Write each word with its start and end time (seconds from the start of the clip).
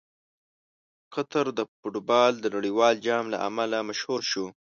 قطر 1.13 1.45
د 1.57 1.61
فټبال 1.79 2.33
د 2.39 2.45
نړیوال 2.55 2.95
جام 3.05 3.25
له 3.33 3.37
امله 3.47 3.77
مشهور 3.89 4.21
شو. 4.31 4.45